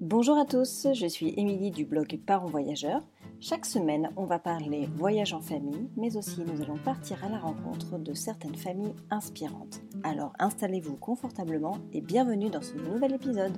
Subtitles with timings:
[0.00, 3.02] Bonjour à tous, je suis Émilie du blog Parents Voyageurs.
[3.38, 7.38] Chaque semaine, on va parler voyage en famille, mais aussi nous allons partir à la
[7.38, 9.82] rencontre de certaines familles inspirantes.
[10.02, 13.52] Alors installez-vous confortablement et bienvenue dans ce nouvel épisode.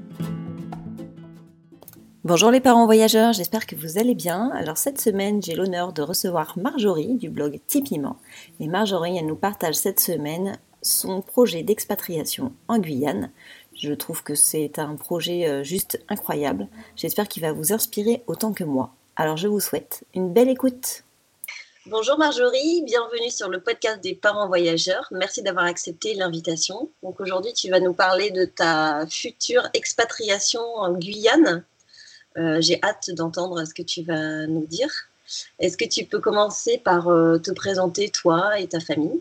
[2.25, 4.51] Bonjour les parents voyageurs, j'espère que vous allez bien.
[4.51, 8.17] Alors cette semaine, j'ai l'honneur de recevoir Marjorie du blog Tipiment.
[8.59, 13.31] Et Marjorie, elle nous partage cette semaine son projet d'expatriation en Guyane.
[13.75, 16.69] Je trouve que c'est un projet euh, juste incroyable.
[16.97, 18.91] J'espère qu'il va vous inspirer autant que moi.
[19.17, 21.05] Alors je vous souhaite une belle écoute.
[21.87, 25.09] Bonjour Marjorie, bienvenue sur le podcast des parents voyageurs.
[25.11, 26.89] Merci d'avoir accepté l'invitation.
[27.03, 31.65] Donc aujourd'hui, tu vas nous parler de ta future expatriation en Guyane.
[32.37, 34.91] Euh, j'ai hâte d'entendre ce que tu vas nous dire.
[35.59, 39.21] Est-ce que tu peux commencer par euh, te présenter toi et ta famille?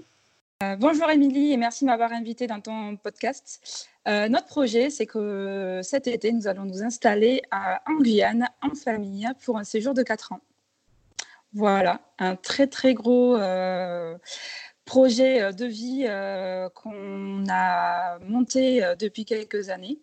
[0.63, 3.89] Euh, bonjour Émilie et merci de m'avoir invité dans ton podcast.
[4.07, 8.73] Euh, notre projet, c'est que cet été, nous allons nous installer à, en Guyane en
[8.73, 10.41] famille pour un séjour de 4 ans.
[11.53, 14.17] Voilà, un très très gros euh,
[14.85, 16.05] projet de vie
[16.73, 19.99] qu'on a monté depuis quelques années.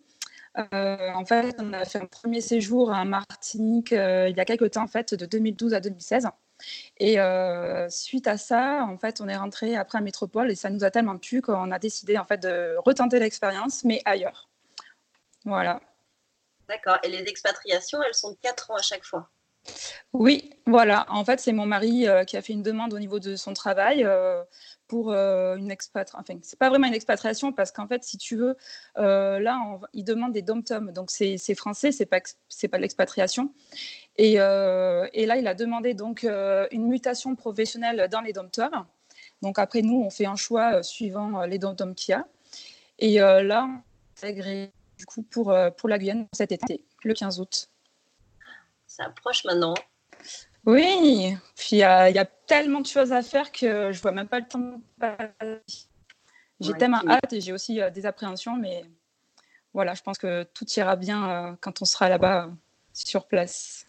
[0.55, 4.83] en fait, on a fait un premier séjour à Martinique il y a quelques temps,
[4.83, 6.27] en fait, de 2012 à 2016.
[6.97, 10.69] Et euh, suite à ça, en fait, on est rentré après à Métropole et ça
[10.69, 14.49] nous a tellement plu qu'on a décidé en fait de retenter l'expérience, mais ailleurs.
[15.45, 15.79] Voilà.
[16.67, 16.97] D'accord.
[17.03, 19.29] Et les expatriations, elles sont de 4 ans à chaque fois?
[20.13, 21.05] Oui, voilà.
[21.09, 23.53] En fait, c'est mon mari euh, qui a fait une demande au niveau de son
[23.53, 24.43] travail euh,
[24.87, 26.19] pour une expatriation.
[26.19, 28.55] Enfin, c'est pas vraiment une expatriation parce qu'en fait, si tu veux,
[28.95, 30.91] là, il demande des dom-toms.
[30.91, 33.53] Donc, c'est français, c'est pas, pas de l'expatriation.
[34.19, 38.85] Euh, et, là, il a demandé donc euh, une mutation professionnelle dans les dompteurs.
[39.41, 42.25] Donc après, nous, on fait un choix euh, suivant les dompteurs qu'il y a.
[42.99, 43.81] Et là, on
[44.17, 47.69] intégré du coup pour, pour la Guyane cet été, le 15 août.
[48.85, 49.73] Ça approche maintenant.
[50.65, 54.41] Oui, puis il y, a tellement de choses à faire que je vois même pas
[54.41, 54.81] le temps.
[56.59, 58.83] J'ai tellement hâte et j'ai aussi des appréhensions, mais
[59.73, 62.49] voilà, je pense que tout ira bien quand on sera là-bas
[62.93, 63.88] sur place.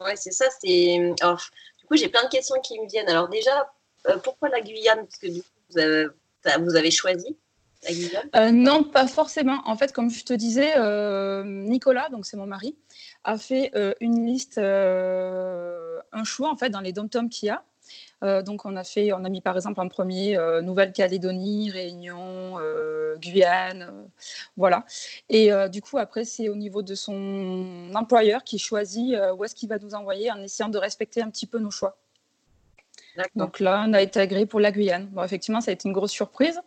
[0.00, 0.46] Ouais, c'est ça.
[0.60, 0.98] C'est...
[0.98, 3.08] du coup, j'ai plein de questions qui me viennent.
[3.08, 3.70] Alors, déjà,
[4.08, 5.04] euh, pourquoi la Guyane?
[5.04, 7.36] Parce que du coup, vous avez, choisi
[7.82, 8.30] la Guyane?
[8.36, 9.60] Euh, Non, pas forcément.
[9.64, 12.76] En fait, comme je te disais, euh, Nicolas, donc c'est mon mari,
[13.24, 17.64] a fait une liste, un choix en fait dans les dom-toms qu'il y a.
[18.24, 22.58] Euh, donc on a fait, on a mis par exemple en premier euh, Nouvelle-Calédonie, Réunion,
[22.58, 24.08] euh, Guyane,
[24.56, 24.84] voilà.
[25.28, 29.68] Et du coup après c'est au niveau de son employeur qui choisit où est-ce qu'il
[29.68, 31.96] va nous envoyer en essayant de respecter un petit peu nos choix.
[33.34, 35.06] Donc là on a été agréé pour la Guyane.
[35.06, 36.60] Bon effectivement ça a été une grosse surprise.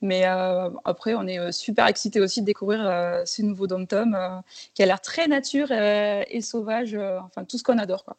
[0.00, 4.16] Mais après, on est super excités aussi de découvrir ce nouveau dom-tom
[4.74, 8.04] qui a l'air très nature et sauvage, enfin tout ce qu'on adore.
[8.04, 8.16] Quoi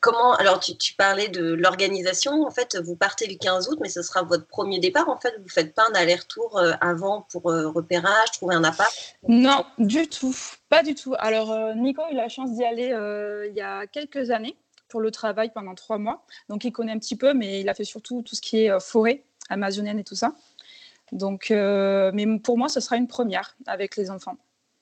[0.00, 4.02] comment alors tu, parlais de l'organisation en fait vous partez le 15 août mais ce
[4.02, 5.34] sera votre premier départ en fait.
[5.40, 8.92] Vous faites pas un aller-retour euh, avant pour euh, repérage trouver un appart?
[9.28, 10.34] Non du tout.
[10.68, 11.14] Pas du tout.
[11.18, 12.88] Alors euh, Nico a la chance d'y aller
[13.48, 14.56] il y a quelques années
[14.88, 16.24] pour le travail pendant trois mois.
[16.48, 18.80] Donc il connaît un petit peu mais il a fait surtout tout ce qui est
[18.80, 20.32] forêt amazonienne et tout ça.
[21.12, 24.36] Donc mais pour moi ce sera une première avec les enfants.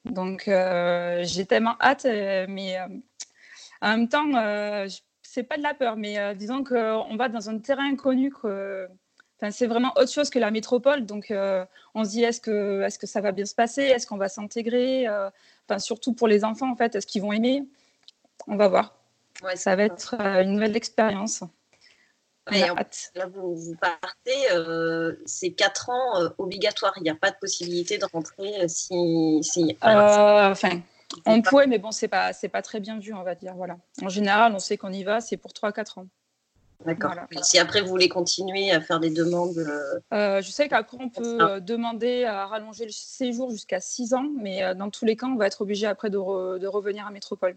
[0.04, 2.78] Donc j'ai tellement hâte mais
[3.80, 4.26] en même temps,
[5.31, 8.33] c'est pas de la peur, mais euh, disons qu'on va dans un terrain inconnu.
[8.33, 8.89] Que,
[9.50, 11.05] c'est vraiment autre chose que la métropole.
[11.05, 13.83] Donc, euh, on se dit est-ce que, est que ça va bien se passer?
[13.83, 15.06] Est-ce qu'on va s'intégrer?
[15.06, 15.31] Euh,
[15.71, 17.62] Enfin, surtout pour les enfants, en fait, est-ce qu'ils vont aimer?
[18.47, 18.94] On va voir.
[19.43, 21.45] Ouais, ça va être une nouvelle expérience.
[23.15, 26.95] là, vous, partez, c'est 4 ans obligatoires.
[26.97, 29.41] Il n'y a pas de possibilité de rentrer si.
[29.43, 30.81] si enfin,
[31.26, 33.54] on pourrait, mais bon, c'est pas, c'est pas très bien vu, on va dire.
[33.54, 33.78] Voilà.
[34.02, 36.06] En général, on sait qu'on y va, c'est pour 3-4 ans.
[36.84, 37.14] D'accord.
[37.42, 39.58] Si après vous voulez continuer à faire des demandes.
[39.58, 44.14] Euh, euh, je sais qu'après on peut euh, demander à rallonger le séjour jusqu'à 6
[44.14, 47.56] ans, mais dans tous les cas, on va être obligé après de, revenir à Métropole.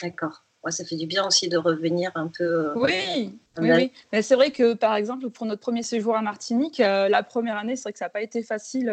[0.00, 0.44] D'accord.
[0.68, 2.72] ça fait du bien aussi de revenir un peu.
[2.76, 3.92] oui, oui, oui.
[4.12, 7.74] Mais c'est vrai que par exemple, pour notre premier séjour à Martinique, la première année,
[7.74, 8.90] c'est vrai que ça n'a pas été facile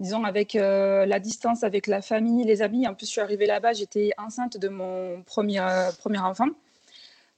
[0.00, 2.86] disons, avec euh, la distance avec la famille, les amis.
[2.86, 6.48] En plus, je suis arrivée là-bas, j'étais enceinte de mon premier, euh, premier enfant.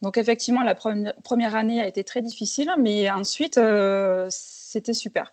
[0.02, 5.32] Donc, effectivement, la première année a été très difficile, mais ensuite, euh, c'était super.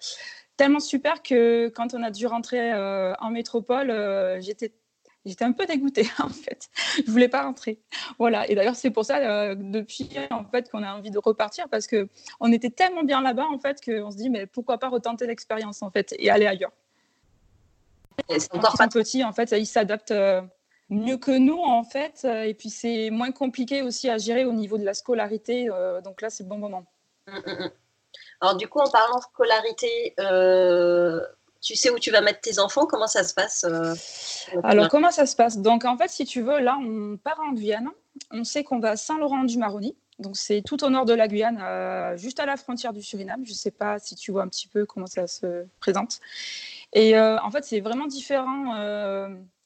[0.57, 2.73] Tellement super que quand on a dû rentrer
[3.19, 3.91] en métropole,
[4.39, 4.71] j'étais
[5.25, 6.69] j'étais un peu dégoûtée en fait.
[7.05, 7.79] Je voulais pas rentrer.
[8.19, 8.47] Voilà.
[8.49, 12.07] Et d'ailleurs, c'est pour ça depuis en fait qu'on a envie de repartir parce que
[12.39, 15.81] on était tellement bien là-bas en fait qu'on se dit mais pourquoi pas retenter l'expérience
[15.81, 16.71] en fait et aller ailleurs.
[18.29, 20.13] C'est encore pas petit, en fait, ils s'adaptent
[20.89, 22.25] mieux que nous, en fait.
[22.25, 25.67] Et puis, c'est moins compliqué aussi à gérer au niveau de la scolarité.
[26.03, 26.83] donc là, c'est le bon moment.
[27.27, 27.71] Hum, hum, hum.
[28.41, 31.21] Alors, du coup, en parlant de scolarité, euh,
[31.61, 32.85] tu sais où tu vas mettre tes enfants?
[32.85, 33.95] Comment ça se passe euh,
[34.63, 35.57] Alors, comment ça se passe?
[35.59, 37.89] Donc, en fait, si tu veux, là, on part en Guyane.
[38.31, 39.95] On sait qu'on va à Saint-Laurent-du-Maroni.
[40.19, 43.45] Donc, c'est tout au nord de la Guyane, euh, juste à la frontière du Suriname.
[43.45, 46.19] Je ne sais pas si tu vois un petit peu comment ça se présente.
[46.93, 48.75] Et en fait, c'est vraiment différent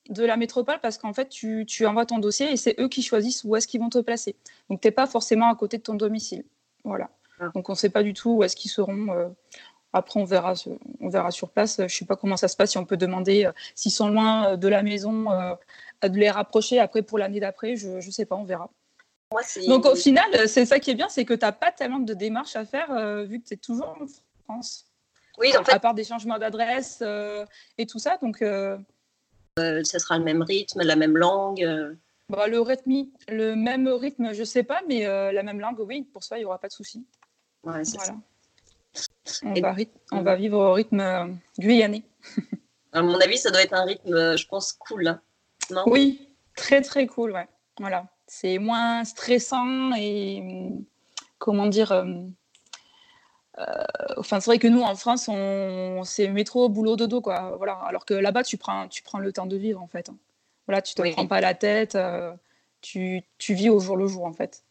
[0.10, 3.02] de la métropole parce qu'en fait, tu, tu, envoies ton dossier et c'est eux qui
[3.02, 4.36] choisissent où est-ce qu'ils vont te placer.
[4.70, 6.46] Donc, tu n'es pas forcément à côté de ton domicile.
[6.84, 7.10] Voilà.
[7.40, 7.50] Ah.
[7.54, 9.12] Donc on ne sait pas du tout où est-ce qu'ils seront.
[9.12, 9.30] Euh,
[9.94, 10.54] après, on verra,
[11.00, 11.78] on verra sur place.
[11.78, 14.10] Je ne sais pas comment ça se passe, si on peut demander euh, s'ils sont
[14.10, 15.26] loin euh, de la maison,
[16.04, 17.76] de les rapprocher après pour l'année d'après.
[17.76, 18.70] Je ne sais pas, on verra.
[19.68, 22.14] Donc au final, c'est ça qui est bien, c'est que tu n'as pas tellement de
[22.14, 24.06] démarches à faire vu que tu es toujours en
[24.46, 24.86] France.
[25.38, 25.74] Oui, en fait.
[25.74, 27.04] À part des changements d'adresse
[27.78, 28.18] et tout ça.
[28.22, 28.38] Donc.
[28.40, 31.96] ça sera le même rythme, la même langue.
[32.30, 36.24] Bah, le rythme, le même rythme, je sais pas, mais la même langue, oui, pour
[36.24, 37.06] ça, il n'y aura pas de souci.
[40.12, 41.28] On, va, vivre au rythme euh,
[41.60, 42.04] guyanais.
[42.94, 45.08] À mon avis, ça doit être un rythme, euh, je pense, cool.
[45.08, 45.22] Hein.
[45.70, 45.84] non?
[45.88, 47.32] Oui, très très cool.
[47.32, 47.48] Ouais.
[47.80, 48.08] Voilà.
[48.26, 50.72] C'est moins stressant et
[51.38, 51.92] comment dire.
[51.92, 52.06] Euh,
[54.18, 57.56] enfin, c'est vrai que nous, en France, on, c'est métro, boulot, dodo, quoi.
[57.58, 57.74] Voilà.
[57.88, 60.10] Alors que là-bas, tu prends, tu prends le temps de vivre, en fait.
[60.68, 61.98] Voilà, tu te prends pas la tête.
[62.82, 64.64] tu, tu, vis au jour le jour, en fait.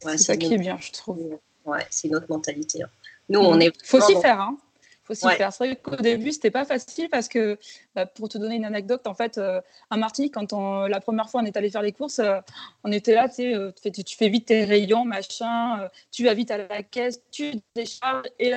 [0.00, 1.38] c'est ça qui est bien, je trouve.
[1.64, 2.82] Ouais, c'est une autre mentalité.
[2.82, 2.88] Hein.
[3.28, 3.72] Nous, on est.
[3.84, 4.56] Faut s'y faire, hein.
[5.04, 5.52] Faut s'y faire.
[5.52, 7.58] C'est vrai qu'au début, c'était pas facile parce que,
[7.94, 9.60] bah, pour te donner une anecdote, en fait, euh,
[9.90, 12.38] à Martinique, quand on, la première fois on est allé faire les courses, euh,
[12.84, 16.84] on était là, euh, tu fais vite tes rayons, machin, tu vas vite à la
[16.84, 18.52] caisse, tu décharges et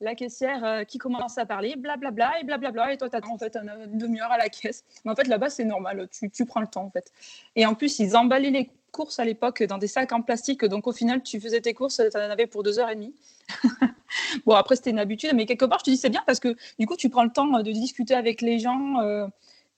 [0.00, 3.16] la, caissière qui commence à parler, blablabla bla, bla, et blablabla, bla, et toi, tu
[3.16, 4.84] attends en fait une demi-heure à la caisse.
[5.04, 7.12] Mais en fait, là-bas, c'est normal, tu, tu prends le temps, en fait.
[7.56, 10.64] Et en plus, ils emballaient les courses à l'époque dans des sacs en plastique.
[10.64, 13.14] Donc au final, tu faisais tes courses, tu en avais pour deux heures et demie.
[14.46, 16.56] bon, après, c'était une habitude, mais quelque part, je te dis c'est bien parce que
[16.78, 19.00] du coup, tu prends le temps de discuter avec les gens.
[19.00, 19.26] Euh,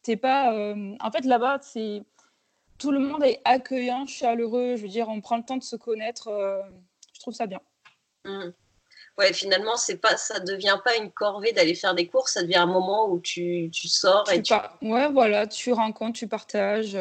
[0.03, 0.55] t'es pas.
[0.55, 2.03] Euh, en fait, là-bas, c'est
[2.79, 4.77] tout le monde est accueillant, chaleureux.
[4.77, 6.29] Je veux dire, on prend le temps de se connaître.
[6.29, 6.61] Euh,
[7.15, 7.61] je trouve ça bien.
[8.25, 8.51] Mmh.
[9.19, 12.57] Ouais, finalement, c'est pas, ça devient pas une corvée d'aller faire des courses, ça devient
[12.57, 14.55] un moment où tu, tu sors et tu...
[14.81, 16.97] Ouais, voilà, tu rencontres, tu partages.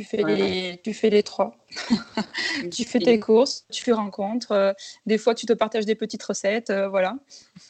[0.00, 1.54] Tu fais, les, tu fais les trois.
[2.72, 4.52] tu fais tes courses, tu rencontres.
[4.52, 4.72] Euh,
[5.04, 6.70] des fois, tu te partages des petites recettes.
[6.70, 7.16] Euh, voilà.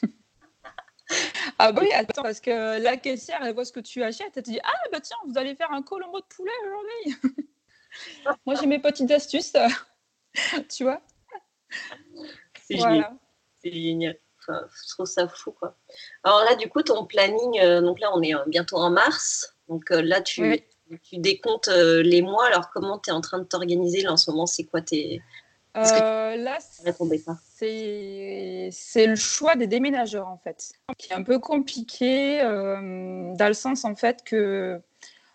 [1.59, 4.31] ah oui, attends, parce que la caissière, elle voit ce que tu achètes.
[4.37, 7.35] Elle te dit Ah, bah tiens, vous allez faire un colombo de poulet aujourd'hui.
[8.45, 9.51] Moi, j'ai mes petites astuces.
[10.69, 11.01] tu vois
[12.65, 13.13] C'est génial.
[13.61, 14.17] C'est génial.
[14.47, 15.51] je trouve ça fou.
[15.51, 15.77] Quoi.
[16.23, 19.57] Alors là, du coup, ton planning, euh, donc là, on est bientôt en mars.
[19.67, 20.63] Donc là, tu,
[20.97, 22.47] tu décomptes euh, les mois.
[22.47, 24.45] Alors, comment tu es en train de t'organiser là en ce moment?
[24.45, 25.21] C'est quoi tes.
[25.77, 26.57] Euh, là,
[28.71, 33.53] c'est le choix des déménageurs en fait, qui est un peu compliqué euh, dans le
[33.53, 34.81] sens en fait que,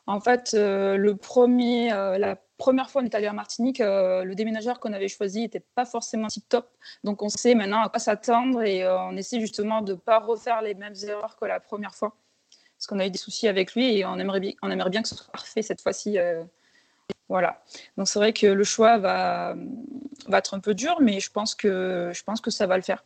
[0.07, 4.79] en fait, euh, le premier, la première fois on est allé à Martinique, le déménageur
[4.79, 6.69] qu'on avait choisi n'était pas forcément tip top,
[7.03, 10.61] donc on sait maintenant à quoi s'attendre et on essaie justement de ne pas refaire
[10.61, 12.15] les mêmes erreurs que la première fois
[12.87, 15.03] parce qu'on a eu des soucis avec lui et on aimerait bien, on aimerait bien
[15.03, 16.19] que ce soit parfait cette fois-ci.
[16.19, 16.45] Euh,
[17.29, 17.61] voilà.
[17.97, 19.57] Donc c'est vrai que le choix va,
[20.29, 22.85] va être un peu dur, mais je pense que je pense que ça va le
[22.85, 23.05] faire.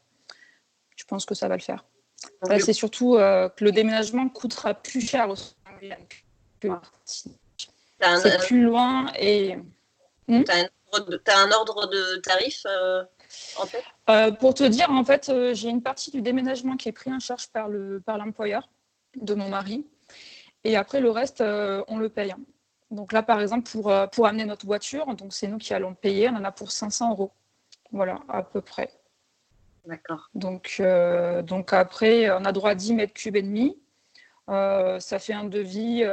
[0.96, 1.86] Je pense que ça va le faire.
[2.58, 5.36] c'est surtout euh, que le déménagement coûtera plus cher au
[8.16, 9.56] C'est plus loin et.
[10.28, 10.44] Hmm?
[10.44, 13.02] Tu as, un ordre de tarif euh,
[13.56, 14.36] en tête?
[14.40, 17.46] Pour te dire, en fait, j'ai une partie du déménagement qui est pris en charge
[17.48, 17.68] par
[18.18, 18.62] l'employeur.
[18.62, 18.79] Par
[19.16, 19.86] de mon mari.
[20.64, 22.34] Et après, le reste, euh, on le paye.
[22.90, 25.94] Donc là, par exemple, pour, euh, pour amener notre voiture, donc c'est nous qui allons
[25.94, 27.30] payer, on en a pour 500 euros.
[27.92, 28.90] Voilà, à peu près.
[29.86, 30.28] D'accord.
[30.34, 33.78] Donc, euh, donc après, on a droit à 10 mètres cubes et demi.
[34.48, 36.04] ça fait un devis,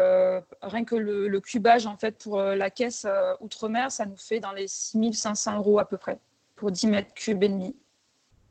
[0.62, 3.08] rien que le, le, cubage en fait pour la caisse
[3.40, 6.20] outre-mer, ça nous fait dans les 6500 euros à peu près
[6.56, 7.76] pour 10 mètres cubes et demi.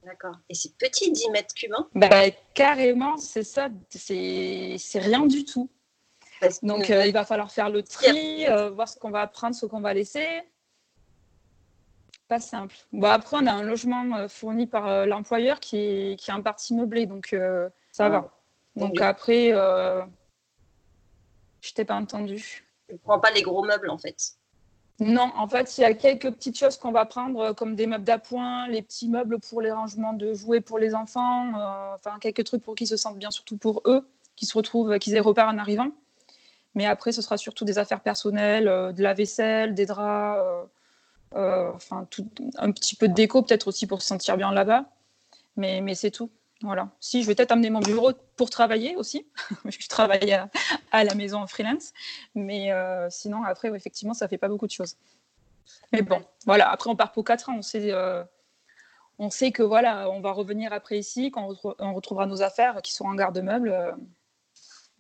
[0.07, 0.37] D'accord.
[0.49, 1.89] Et c'est petit, 10 mètres cubes hein?
[1.97, 3.69] Bah, Carrément, c'est ça.
[3.91, 5.69] C'est rien du tout.
[6.63, 9.67] Donc, euh, il va falloir faire le tri, euh, voir ce qu'on va prendre, ce
[9.67, 10.43] qu'on va laisser.
[12.29, 12.77] Pas simple.
[12.93, 16.43] Bon, après, on a un logement euh, fourni par l'employeur qui est, qui est en
[16.43, 17.35] partie meublé, donc
[17.91, 18.31] ça va.
[18.77, 19.51] Donc, après,
[21.61, 22.65] je t'ai pas entendu.
[22.89, 24.37] Je ne prends pas les gros meubles, en fait.
[24.99, 27.87] Non, en fait, il y a quelques petites choses qu'on va prendre, euh, comme des
[27.87, 32.19] meubles d'appoint, les petits meubles pour les rangements de jouets pour les enfants, euh, enfin
[32.19, 34.07] quelques trucs pour qu'ils se sentent bien, surtout pour eux.
[34.37, 35.89] qu'ils se retrouvent, qu'ils aient repart en arrivant.
[36.75, 40.69] Mais après, ce sera surtout des affaires personnelles, euh, de la vaisselle, des draps,
[41.35, 44.87] enfin tout, un petit peu de déco peut-être aussi pour se sentir bien là-bas.
[45.57, 46.31] Mais, mais c'est tout.
[46.63, 46.89] Voilà.
[47.01, 49.27] Si, je vais peut-être amener mon bureau pour travailler aussi,
[49.63, 50.33] parce que je travaille
[50.91, 51.93] à, la maison en freelance.
[52.35, 52.71] Mais
[53.11, 54.97] sinon, après, effectivement, ça fait pas beaucoup de choses.
[55.93, 56.71] Mais bon, voilà.
[56.71, 57.57] Après, on part pour 4 ans.
[57.59, 57.93] On sait,
[59.19, 62.93] on sait que voilà, on va revenir après ici, quand on, retrouvera nos affaires qui
[62.93, 63.71] sont en garde-meubles.
[63.71, 63.93] Euh,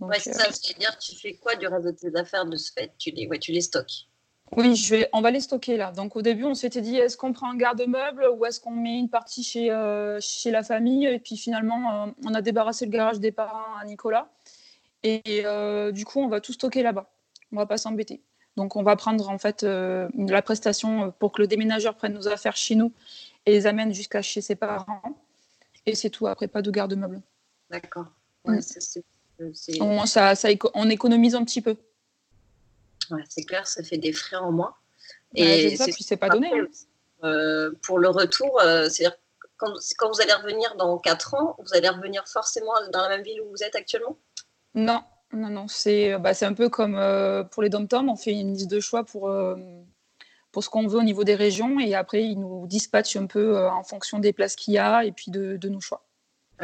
[0.00, 0.46] ouais, c'est ça.
[0.46, 2.92] Euh, C'est-à-dire, tu fais quoi du reste de tes affaires de ce fait?
[2.98, 4.08] Tu les, ouais, tu les stockes
[4.52, 5.90] oui, je vais, on va les stocker là.
[5.90, 8.98] Donc au début, on s'était dit est-ce qu'on prend un garde-meuble ou est-ce qu'on met
[8.98, 11.06] une partie chez, euh, chez la famille?
[11.06, 14.28] Et puis finalement, on a débarrassé le garage des parents à Nicolas.
[15.02, 15.44] Et
[15.92, 17.10] du coup, on va tout stocker là-bas.
[17.52, 18.22] On va pas s'embêter.
[18.56, 22.56] Donc on va prendre en fait la prestation pour que le déménageur prenne nos affaires
[22.56, 22.92] chez nous
[23.46, 25.02] et les amène jusqu'à chez ses parents.
[25.86, 27.20] Et c'est tout, après, pas de garde-meuble.
[27.70, 28.06] D'accord.
[28.44, 28.58] Ouais.
[29.80, 31.76] Au moins, ça, ça, on économise un petit peu.
[33.10, 34.74] Ouais, c'est clair, ça fait des frais en moins.
[35.34, 36.50] Bah, et ça, puis c'est pas donné.
[36.52, 36.66] Hein.
[37.24, 39.16] Euh, pour le retour, euh, c'est-à-dire
[39.56, 43.22] quand, quand, vous allez revenir dans 4 ans, vous allez revenir forcément dans la même
[43.22, 44.18] ville où vous êtes actuellement?
[44.74, 45.68] Non, non, non.
[45.68, 49.04] C'est bah, un peu comme euh, pour les dom-toms, on fait une liste de choix
[49.04, 49.30] pour
[50.56, 53.58] pour ce qu'on veut au niveau des régions et après ils nous dispatchent un peu
[53.58, 56.02] euh, en fonction des places qu'il y a et puis de, nos choix.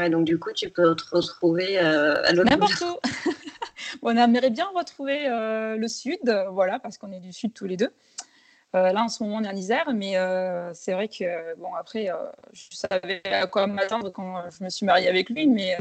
[0.09, 2.99] donc du coup tu peux te retrouver euh, à l'autre N'importe où.
[4.03, 7.77] on aimerait bien retrouver euh, le sud, voilà, parce qu'on est du sud tous les
[7.77, 7.93] deux.
[8.73, 10.15] là en ce moment on est en Isère, mais
[10.75, 12.11] c'est vrai que bon après
[12.53, 15.77] je savais à quoi m'attendre quand je me suis mariée avec lui, mais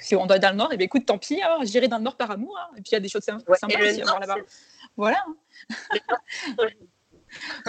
[0.00, 1.88] si on doit être dans le nord, et eh bien écoute, tant pis, hein, j'irai
[1.88, 2.56] dans le nord par amour.
[2.58, 2.70] Hein.
[2.76, 4.36] et puis il y a des choses sympas aussi à voir là-bas.
[4.96, 5.24] Voilà.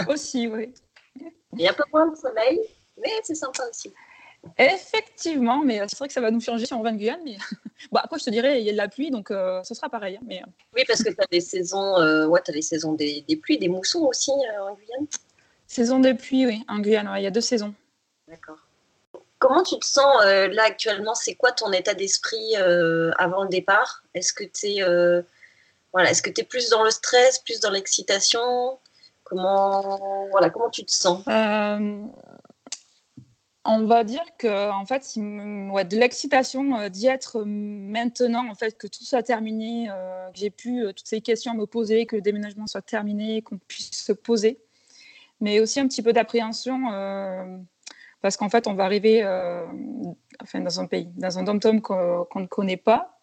[0.08, 0.74] aussi, oui.
[1.54, 2.60] Il y a un peu moins de soleil,
[2.98, 3.94] mais c'est sympa aussi.
[4.58, 7.22] Effectivement, mais c'est vrai que ça va nous changer si on va en Guyane.
[7.24, 7.38] Mais...
[7.92, 9.90] bon, après, je te dirais, il y a de la pluie, donc euh, ce sera
[9.90, 10.18] pareil.
[10.18, 10.42] Hein, mais...
[10.42, 10.52] Euh.
[10.76, 13.58] Oui, parce que tu as les saisons, euh, ouais, as les saisons des, des, pluies,
[13.58, 15.08] des moussons aussi en Guyane.
[15.68, 17.74] Saison des pluies, oui, en Guyane, il y a deux saisons.
[18.28, 18.58] D'accord.
[19.40, 21.16] Comment tu te sens là actuellement?
[21.16, 22.56] C'est quoi ton état d'esprit
[23.18, 24.04] avant le départ?
[24.14, 25.24] Est-ce que tu es
[25.92, 28.80] voilà, que tu es plus dans le stress, plus dans l'excitation?
[29.26, 31.26] Comment, voilà, comment tu te sens?
[33.66, 38.88] On va dire que en fait, de l'excitation euh, d'y être maintenant, en fait, que
[38.88, 42.68] tout soit terminé, euh, que j'ai pu toutes ces questions me poser, que le déménagement
[42.68, 44.60] soit terminé, qu'on puisse se poser,
[45.40, 46.80] mais aussi un petit peu d'appréhension
[48.22, 49.22] parce qu'en fait, on va arriver
[50.42, 53.20] enfin, dans un pays, dans un dom-tom qu'on ne connaît pas,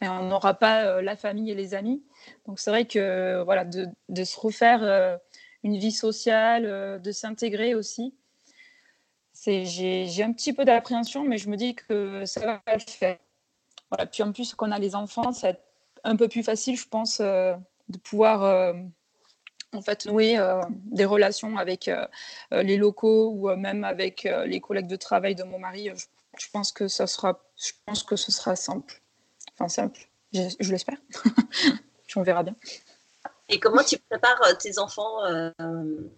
[0.00, 2.04] et on n'aura pas la famille et les amis.
[2.46, 5.18] Donc c'est vrai que voilà, de, de se refaire
[5.62, 8.14] une vie sociale, euh, de s'intégrer aussi.
[9.44, 13.18] J'ai un petit peu d'appréhension, mais je me dis que ça va le faire.
[13.90, 14.06] Voilà.
[14.06, 15.58] Puis en plus, qu'on a les enfants, c'est
[16.04, 17.54] un peu plus facile, je pense, euh,
[17.88, 18.74] de pouvoir euh,
[19.72, 20.38] en fait nouer
[20.86, 21.90] des relations avec
[22.50, 25.90] les locaux ou même avec les collègues de travail de mon mari.
[26.38, 29.02] Je, pense que ça sera, je pense que ce sera simple.
[29.54, 30.98] Enfin simple, je, je l'espère.
[32.16, 32.54] On verra bien.
[33.48, 35.50] Et comment tu prépares euh, tes enfants euh,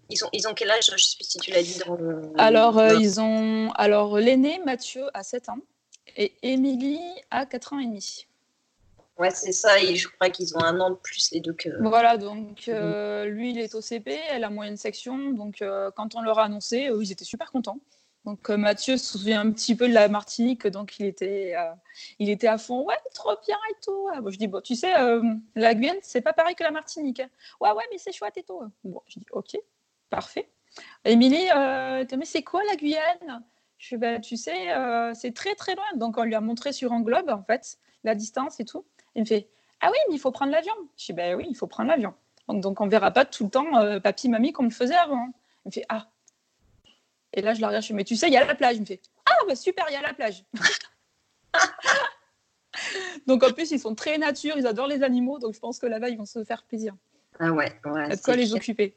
[0.09, 1.95] ils, ont, ils ont quel âge Je ne sais plus si tu l'as dit dans
[1.95, 2.21] le.
[2.37, 3.71] Alors, euh, ils ont.
[3.75, 5.59] Alors, l'aîné, Mathieu, a 7 ans
[6.17, 8.27] et Émilie a 4 ans et demi.
[9.17, 9.79] Ouais, c'est ça.
[9.81, 11.69] Et je crois qu'ils ont un an de plus, les deux que.
[11.81, 13.23] Voilà, donc mhm.
[13.25, 15.31] lui, il est au CP, elle a moyenne section.
[15.31, 15.63] Donc,
[15.95, 17.79] quand on leur a annoncé, ils étaient super contents.
[18.25, 21.71] Donc euh, Mathieu se souvient un petit peu de la Martinique, donc il était, euh,
[22.19, 24.07] il était à fond, ouais, trop bien et tout.
[24.29, 25.23] je dis, bon, tu sais, euh,
[25.55, 27.19] la Guyane, c'est pas pareil que la Martinique.
[27.19, 27.29] Hein.
[27.59, 28.61] Ouais, ouais, mais c'est chouette et tout.
[28.83, 29.57] Bon, je dis, ok,
[30.09, 30.49] parfait.
[31.03, 33.43] Émilie, mais c'est quoi la Guyane?
[33.79, 34.67] Je dis, ben, tu sais,
[35.15, 35.85] c'est très très loin.
[35.95, 38.85] Donc on lui a montré sur un globe, en fait, la distance et tout.
[39.15, 39.49] Il me fait,
[39.81, 40.73] ah oui, mais il faut prendre l'avion.
[40.95, 42.13] Je dis, ben oui, il faut prendre l'avion.
[42.47, 45.27] Donc, donc on verra pas tout le temps papy, mamie comme le faisait avant.
[45.65, 46.07] Il me fait, ah,
[47.33, 48.75] et là, je la regarde, je fais, mais tu sais, il y a la plage.
[48.75, 50.43] Il me fait, ah, bah super, il y a la plage.
[53.27, 55.85] donc en plus, ils sont très nature, ils adorent les animaux, donc je pense que
[55.85, 56.95] là-bas, ils vont se faire plaisir.
[57.39, 58.17] Ah ouais, ouais.
[58.23, 58.95] quoi les occuper.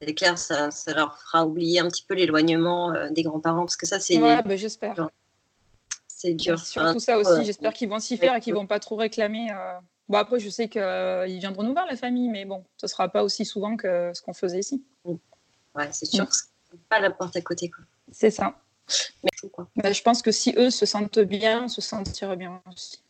[0.00, 3.76] C'est clair, ça, ça, leur fera oublier un petit peu l'éloignement euh, des grands-parents, parce
[3.76, 4.20] que ça, c'est.
[4.20, 5.08] Ouais, bah, j'espère.
[6.08, 6.58] C'est dur.
[6.58, 9.50] surtout ça aussi, j'espère qu'ils vont s'y faire et qu'ils vont pas trop réclamer.
[9.52, 9.78] Euh.
[10.08, 13.22] Bon, après, je sais qu'ils viendront nous voir, la famille, mais bon, ce sera pas
[13.22, 14.84] aussi souvent que ce qu'on faisait ici.
[15.04, 16.24] Ouais, c'est sûr.
[16.24, 16.51] Mm
[16.88, 17.70] pas la porte à côté.
[18.10, 18.56] C'est ça.
[19.82, 23.02] Mais, je pense que si eux se sentent bien, on se sentira bien aussi.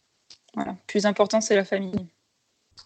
[0.55, 0.77] Voilà.
[0.87, 2.07] Plus important, c'est la famille.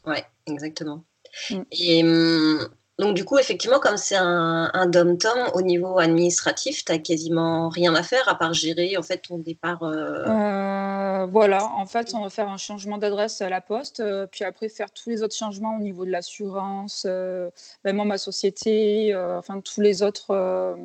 [0.05, 1.05] Ouais, exactement.
[1.51, 1.63] Mm.
[1.73, 2.69] Et hum,
[2.99, 7.69] Donc du coup, effectivement, comme c'est un, un dom-tom, au niveau administratif, tu n'as quasiment
[7.69, 9.83] rien à faire à part gérer en fait ton départ.
[9.83, 10.25] Euh...
[10.27, 11.06] Euh,
[11.37, 14.69] voilà, en fait, on va faire un changement d'adresse à la poste, euh, puis après
[14.69, 17.51] faire tous les autres changements au niveau de l'assurance, euh,
[17.85, 20.77] même ma société, enfin tous les autres,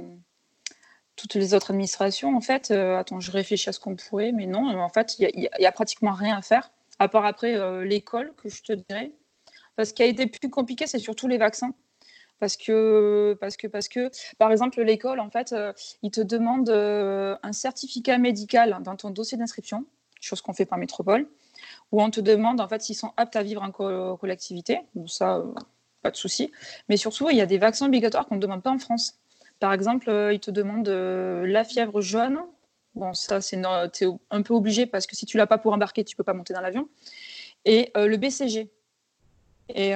[1.15, 2.35] toutes les autres administrations.
[2.35, 5.65] En fait, attends, je réfléchis à ce qu'on pourrait, mais non, en fait, il n'y
[5.65, 9.11] a, pratiquement rien à faire, à part après l'école, que je te dirais.
[9.83, 11.73] Ce qui a été plus compliqué, c'est surtout les vaccins
[12.41, 16.69] parce que, parce que, parce que, par exemple, l'école, en fait, euh, il te demande
[16.69, 19.85] euh, un certificat médical dans ton dossier d'inscription,
[20.25, 21.27] chose qu'on fait par métropole,
[21.91, 23.71] où on te demande, en fait, s'ils sont aptes à vivre en
[24.17, 24.79] collectivité.
[25.07, 25.53] Ça, euh,
[26.01, 26.51] pas de souci.
[26.89, 29.19] Mais surtout, il y a des vaccins obligatoires qu'on ne demande pas en France.
[29.59, 32.39] Par exemple, il te demande la fièvre jaune.
[32.95, 36.15] Bon, ça, c'est un peu obligé parce que si tu l'as pas pour embarquer, tu
[36.15, 36.89] peux pas monter dans l'avion.
[37.65, 38.71] Et le BCG.
[39.75, 39.93] Et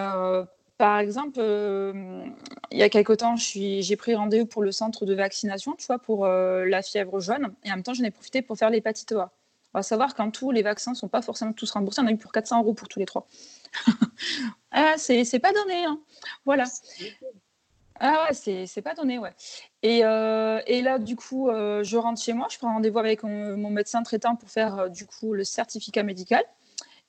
[0.77, 2.25] par exemple, euh,
[2.72, 6.00] il y a quelque temps, j'ai pris rendez-vous pour le centre de vaccination, tu vois,
[6.00, 7.53] pour euh, la fièvre jaune.
[7.63, 9.32] Et en même temps, j'en ai profité pour faire l'hépatite A.
[9.75, 12.00] On va savoir qu'en tout, les vaccins ne sont pas forcément tous remboursés.
[12.01, 13.27] On a eu pour 400 euros pour tous les trois.
[14.72, 15.84] ah, c'est pas donné.
[15.84, 16.00] Hein.
[16.46, 16.63] Voilà.
[18.00, 19.34] Ah ouais, c'est pas donné, ouais.
[19.84, 23.70] Et, euh, et, là, du coup, je rentre chez moi, je prends rendez-vous avec mon
[23.70, 26.46] médecin traitant pour faire, du coup, le certificat médical.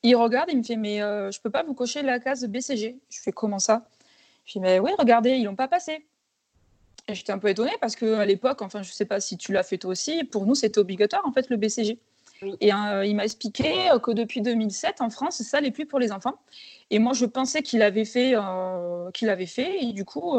[0.03, 2.99] Il regarde, il me fait Mais euh, je peux pas vous cocher la case BCG.
[3.09, 3.87] Je fais Comment ça?
[4.45, 6.05] Je fais Mais oui, regardez, ils l'ont pas passé.
[7.09, 9.79] J'étais un peu étonnée parce qu'à l'époque, enfin, je sais pas si tu l'as fait
[9.79, 12.01] toi aussi, pour nous, c'était obligatoire, en fait, le BCG.
[12.61, 16.13] Et euh, il m'a expliqué que depuis 2007, en France, ça n'est plus pour les
[16.13, 16.35] enfants.
[16.91, 20.39] Et moi, je pensais qu'il avait fait, euh, qu'il avait fait, et du coup,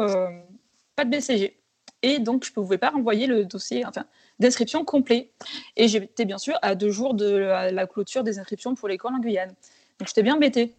[0.96, 1.58] pas de BCG.
[2.02, 4.04] Et donc, je ne pouvais pas renvoyer le dossier, enfin,
[4.38, 5.30] d'inscription complet.
[5.76, 9.18] Et j'étais bien sûr à deux jours de la, clôture des inscriptions pour l'école en
[9.18, 9.54] Guyane.
[9.98, 10.74] Donc j'étais bien embêtée.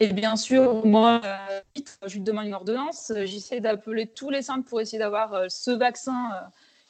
[0.00, 1.60] Et bien sûr, moi, euh,
[2.06, 3.12] je lui demande une ordonnance.
[3.24, 6.40] J'essaie d'appeler tous les centres pour essayer d'avoir euh, ce vaccin euh,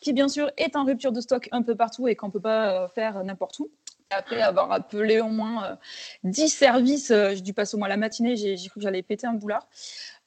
[0.03, 2.41] qui, bien sûr, est en rupture de stock un peu partout et qu'on ne peut
[2.41, 3.71] pas faire n'importe où.
[4.11, 5.79] Après avoir appelé au moins
[6.25, 9.33] 10 services, j'ai dû passer au moins la matinée, j'ai cru que j'allais péter un
[9.33, 9.67] boulard.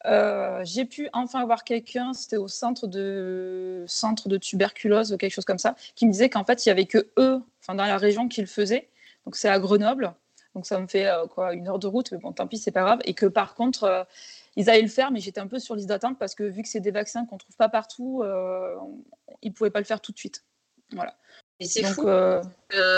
[0.08, 5.34] Euh, j'ai pu enfin avoir quelqu'un, c'était au centre de, centre de tuberculose ou quelque
[5.34, 7.98] chose comme ça, qui me disait qu'en fait, il n'y avait que eux, dans la
[7.98, 8.90] région, qui le faisaient.
[9.26, 10.14] Donc, c'est à Grenoble.
[10.54, 12.72] Donc, ça me fait euh, quoi, une heure de route, mais bon, tant pis, c'est
[12.72, 13.00] pas grave.
[13.06, 14.04] Et que par contre, euh,
[14.56, 16.68] ils allaient le faire, mais j'étais un peu sur liste d'attente parce que vu que
[16.68, 18.24] c'est des vaccins qu'on ne trouve pas partout,
[19.42, 20.44] ils ne pouvaient pas le faire tout de suite.
[20.92, 21.16] Voilà.
[21.60, 22.42] Et c'est fou euh...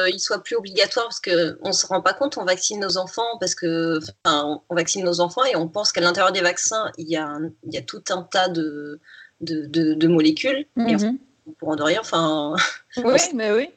[0.10, 3.38] qu'il soit plus obligatoire parce qu'on ne se rend pas compte, on vaccine nos enfants
[3.40, 7.08] parce que enfin, on vaccine nos enfants et on pense qu'à l'intérieur des vaccins, il
[7.08, 9.00] y, a il y a tout un tas de,
[9.42, 10.66] de, de, molécules.
[10.78, 11.20] Et mhm.
[11.60, 12.56] pour de rien, enfin.
[12.98, 13.70] Oui, mais oui.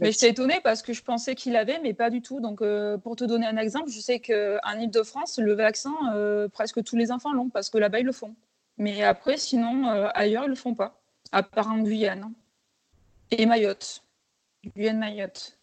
[0.00, 2.40] Mais j'étais étonnée parce que je pensais qu'il avait, mais pas du tout.
[2.40, 6.82] Donc, euh, pour te donner un exemple, je sais qu'en Ile-de-France, le vaccin, euh, presque
[6.82, 8.34] tous les enfants l'ont parce que là-bas, ils le font.
[8.78, 11.00] Mais après, sinon, euh, ailleurs, ils le font pas,
[11.32, 12.32] à part en Guyane.
[13.30, 14.02] Et Mayotte.
[14.74, 15.58] Guyane Mayotte.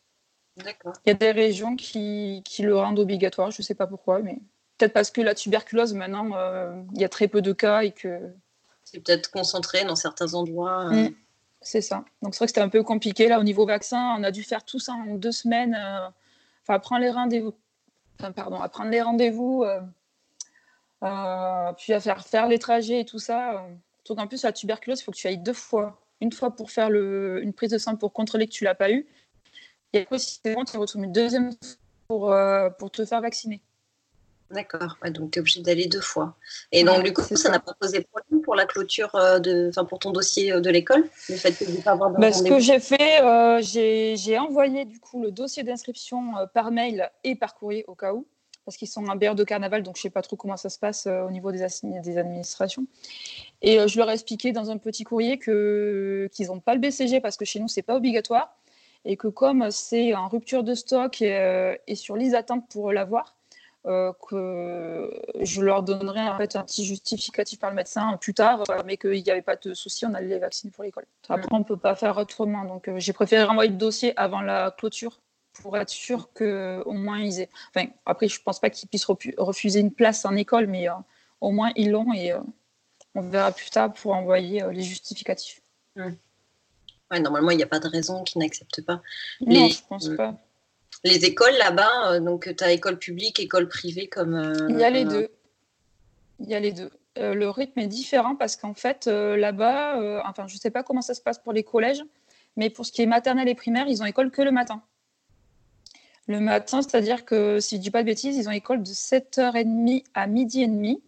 [0.58, 0.94] D'accord.
[1.06, 4.20] Il y a des régions qui, qui le rendent obligatoire, je ne sais pas pourquoi,
[4.20, 4.40] mais
[4.78, 6.30] peut-être parce que la tuberculose, maintenant,
[6.94, 8.20] il y a très peu de cas et que.
[8.84, 10.90] C'est peut-être concentré dans certains endroits.
[10.92, 11.10] Euh.
[11.62, 12.06] C'est ça.
[12.22, 13.28] Donc c'est vrai que c'était un peu compliqué.
[13.28, 15.76] Là, au niveau vaccin, on a dû faire tout ça en deux semaines.
[15.76, 16.08] Euh,
[16.64, 17.54] enfin, prendre les rendez-vous.
[18.20, 19.66] Enfin, pardon, à prendre les rendez-vous.
[21.02, 23.66] puis à faire faire les trajets et tout ça.
[24.08, 26.72] Donc en plus, la tuberculose, il faut que tu ailles deux fois une fois pour
[26.72, 29.08] faire le, une prise de sang pour contrôler que tu l'as pas eu.
[29.94, 31.52] Et après, si c'est bon, tu retrouves une deuxième
[32.08, 33.62] pour, euh, pour te faire vacciner.
[34.52, 36.36] D'accord, donc tu es obligé d'aller deux fois.
[36.72, 40.00] Et donc, du coup, ça n'a pas posé problème pour la clôture, euh, de, pour
[40.00, 43.22] ton dossier euh, de l'école Le fait de pas avoir bah, Ce que j'ai fait,
[43.62, 48.26] j'ai envoyé du coup le dossier d'inscription par mail et par courrier au cas où
[48.70, 50.70] parce qu'ils sont en BR de carnaval, donc je ne sais pas trop comment ça
[50.70, 51.66] se passe euh, au niveau des,
[52.04, 52.86] des administrations.
[53.64, 57.20] Et euh, je leur ai expliqué dans un petit courrier qu'ils n'ont pas le BCG
[57.20, 58.56] parce que chez nous, ce n'est pas obligatoire.
[59.06, 63.36] Et que comme c'est en rupture de stock et, euh, sur liste d'attente pour l'avoir,
[63.84, 68.98] que je leur donnerai en fait un petit justificatif par le médecin plus tard, mais
[68.98, 71.06] qu'il n'y avait pas de souci, on allait les vacciner pour l'école.
[71.30, 72.66] Après, on ne peut pas faire autrement.
[72.66, 75.20] Donc, j'ai préféré renvoyer le dossier avant la clôture
[75.62, 77.50] pour être sûr qu'au moins ils aient.
[77.74, 80.94] Enfin, après, je ne pense pas qu'ils puissent refuser une place en école, mais euh,
[81.42, 82.40] au moins ils l'ont et euh,
[83.16, 85.62] on verra plus tard pour envoyer euh, les justificatifs.
[85.96, 89.02] Ouais, normalement, il n'y a pas de raison qu'ils n'acceptent pas.
[89.42, 90.36] Non, les, je pense pas.
[91.04, 94.68] Les écoles là-bas, donc tu as école publique, école privée comme.
[94.70, 95.30] il y a les deux.
[96.40, 96.90] Il y a les deux.
[97.18, 101.14] le rythme est différent parce qu'en fait, là-bas, enfin, je ne sais pas comment ça
[101.14, 102.04] se passe pour les collèges,
[102.56, 104.82] mais pour ce qui est maternelle et primaire, ils ont école que le matin
[106.30, 108.92] le matin, c'est-à-dire que, si je ne dis pas de bêtises, ils ont école de
[108.92, 111.02] 7h30 à midi et demi.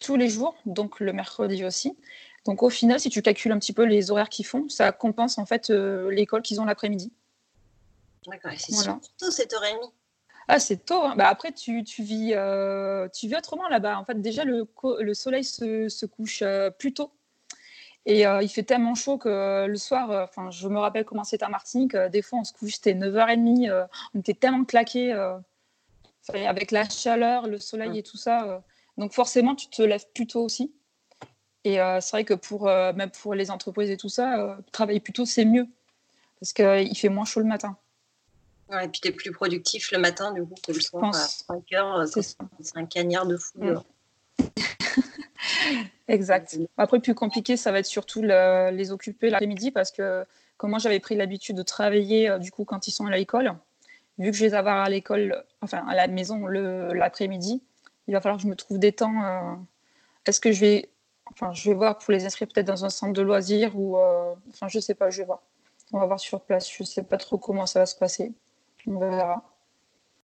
[0.00, 1.96] tous les jours, donc le mercredi aussi.
[2.44, 5.38] Donc au final, si tu calcules un petit peu les horaires qu'ils font, ça compense
[5.38, 7.12] en fait l'école qu'ils ont l'après-midi.
[8.26, 9.00] D'accord, c'est voilà.
[9.18, 9.92] tôt 7h30.
[10.48, 11.02] Ah, c'est tôt.
[11.02, 11.14] Hein.
[11.16, 12.34] Bah, après, tu, tu vis,
[13.12, 13.98] tu vis autrement là-bas.
[13.98, 14.66] En fait, déjà, le,
[15.00, 16.42] le soleil se, se couche
[16.78, 17.12] plus tôt.
[18.04, 21.48] Et il fait tellement chaud que le soir, enfin, je me rappelle comment c'était à
[21.48, 25.12] Martinique, des fois on se couche, c'était 9h30, on était tellement claqués
[26.28, 28.64] avec la chaleur, le soleil et tout ça.
[28.98, 30.74] donc forcément, tu te lèves plus tôt aussi.
[31.62, 35.24] Et c'est vrai que pour, même pour les entreprises et tout ça, travailler plus tôt,
[35.24, 35.68] c'est mieux.
[36.40, 37.76] Parce qu'il fait moins chaud le matin.
[38.72, 41.12] Ouais, et puis tu es plus productif le matin du coup que le soir à
[41.12, 42.06] 5 heures.
[42.08, 43.62] C'est un cagnard de fou.
[43.62, 43.82] Mm.
[46.08, 46.58] exact.
[46.78, 50.24] Après, plus compliqué, ça va être surtout les occuper l'après-midi parce que
[50.56, 53.52] comme moi j'avais pris l'habitude de travailler euh, du coup quand ils sont à l'école,
[54.18, 57.62] vu que je les avoir à l'école, enfin à la maison l'après-midi,
[58.06, 59.24] il va falloir que je me trouve des temps.
[59.24, 59.54] Euh,
[60.24, 60.88] est-ce que je vais,
[61.26, 64.34] enfin je vais voir pour les inscrire peut-être dans un centre de loisirs ou, euh,
[64.50, 65.42] enfin je sais pas, je vais voir.
[65.92, 66.70] On va voir sur place.
[66.72, 68.32] Je sais pas trop comment ça va se passer.
[68.86, 69.42] On verra.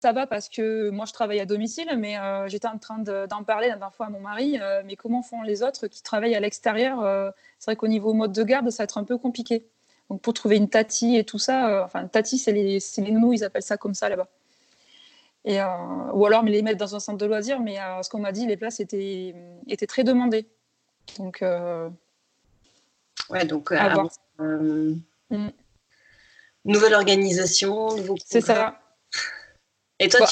[0.00, 3.42] Ça va parce que moi je travaille à domicile, mais euh, j'étais en train d'en
[3.42, 4.56] parler la dernière fois à mon mari.
[4.60, 8.12] Euh, mais comment font les autres qui travaillent à l'extérieur euh, C'est vrai qu'au niveau
[8.12, 9.66] mode de garde, ça va être un peu compliqué.
[10.08, 13.44] Donc pour trouver une tati et tout ça, enfin tati c'est les, les nounous, ils
[13.44, 14.28] appellent ça comme ça là-bas.
[15.44, 18.32] Et, ou alors mais les mettre dans un centre de loisirs, mais ce qu'on m'a
[18.32, 19.34] dit, les places étaient,
[19.66, 20.46] étaient très demandées.
[21.18, 21.44] Donc
[23.30, 24.08] ouais, donc à voir.
[24.38, 25.48] Mm.
[26.64, 28.16] Nouvelle organisation, nouveau.
[28.24, 28.80] C'est ça.
[29.98, 30.26] Et toi,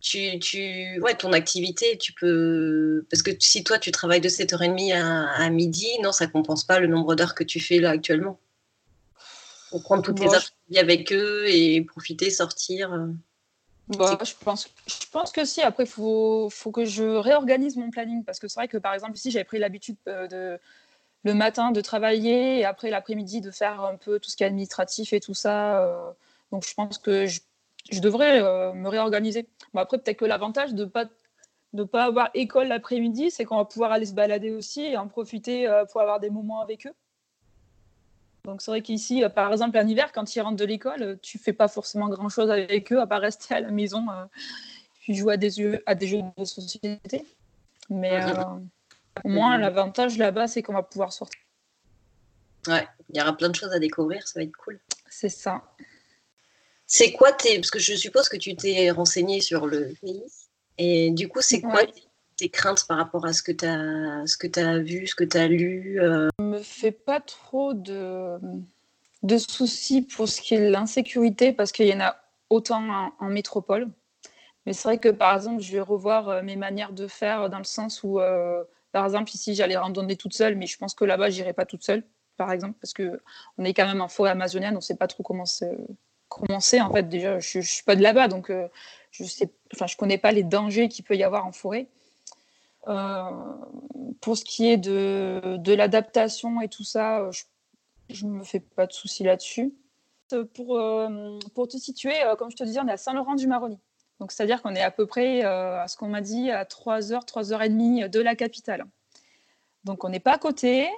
[0.00, 3.06] tu, tu, ouais, ton activité, tu peux.
[3.10, 6.80] Parce que si toi, tu travailles de 7h30 à, midi, non, ça ne compense pas
[6.80, 8.40] le nombre d'heures que tu fais là actuellement.
[9.70, 12.92] Pour prendre toutes les après avec eux et profiter, sortir.
[12.92, 13.08] Euh.
[13.88, 15.60] Bah, je, pense, je pense que si.
[15.60, 18.24] Après, il faut, faut que je réorganise mon planning.
[18.24, 20.60] Parce que c'est vrai que, par exemple, ici, j'avais pris l'habitude euh, de,
[21.24, 24.46] le matin de travailler et après l'après-midi de faire un peu tout ce qui est
[24.46, 25.82] administratif et tout ça.
[25.84, 26.10] Euh.
[26.50, 27.40] donc, je pense que je
[27.90, 29.48] je devrais euh, me réorganiser.
[29.72, 31.06] Bon, après, peut-être que l'avantage de ne pas,
[31.72, 35.08] de pas avoir école l'après-midi, c'est qu'on va pouvoir aller se balader aussi et en
[35.08, 36.94] profiter euh, pour avoir des moments avec eux.
[38.44, 41.52] Donc c'est vrai qu'ici, par exemple, en hiver, quand ils rentrent de l'école, tu fais
[41.52, 44.06] pas forcément grand-chose avec eux, à part rester à la maison,
[45.00, 47.26] puis jouer à des, jeux, à des jeux de société.
[47.90, 48.18] Mais
[49.24, 51.40] au moins, l'avantage là-bas, c'est qu'on va pouvoir sortir.
[52.66, 54.78] Ouais, il y aura plein de choses à découvrir, ça va être cool.
[55.08, 55.62] C'est ça.
[56.86, 57.56] C'est quoi tes.
[57.56, 60.24] Parce que je suppose que tu t'es renseigné sur le pays.
[60.76, 61.82] Et du coup, c'est quoi
[62.36, 65.24] tes, craintes par rapport à ce que tu as, ce que as vu, ce que
[65.24, 66.28] tu as lu euh?
[66.38, 68.38] Je me fais pas trop de,
[69.22, 72.16] de soucis pour ce qui est l'insécurité parce qu'il y en a
[72.48, 73.88] autant en, métropole.
[74.66, 77.58] Mais c'est vrai que par exemple, je vais revoir euh, mes manières de faire dans
[77.58, 81.04] le sens où, euh, par exemple, ici, j'allais randonner toute seule, mais je pense que
[81.04, 82.04] là-bas, j'irai pas toute seule,
[82.36, 85.22] par exemple, parce qu'on est quand même en forêt amazonienne, on ne sait pas trop
[85.22, 85.76] comment c'est
[86.30, 86.80] commencer.
[86.80, 88.68] En fait, déjà, je ne suis pas de là-bas, donc euh,
[89.10, 91.88] je sais, enfin, je connais pas les dangers qu'il peut y avoir en forêt.
[92.88, 93.30] Euh,
[94.22, 97.32] pour ce qui est de, de l'adaptation et tout ça, euh,
[98.08, 99.74] je ne me fais pas de soucis là-dessus.
[100.54, 100.80] Pour,
[101.54, 103.80] pour te situer, comme je te disais, on est à Saint-Laurent-du-Maroni.
[104.20, 107.26] Donc, c'est-à-dire qu'on est à peu près, à ce qu'on m'a dit, à 3 heures,
[107.26, 108.84] 3 heures et demie de la capitale.
[109.82, 110.88] Donc, on n'est pas à côté,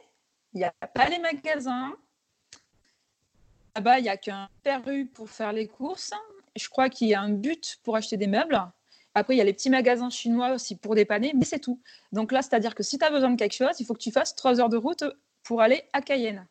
[0.53, 1.95] il n'y a pas les magasins,
[3.75, 4.49] Là-bas, il n'y a qu'un
[4.85, 6.13] rue pour faire les courses.
[6.57, 8.61] Je crois qu'il y a un but pour acheter des meubles.
[9.15, 11.81] Après, il y a les petits magasins chinois aussi pour dépanner, mais c'est tout.
[12.13, 14.11] Donc là, c'est-à-dire que si tu as besoin de quelque chose, il faut que tu
[14.11, 15.05] fasses trois heures de route
[15.43, 16.47] pour aller à Cayenne.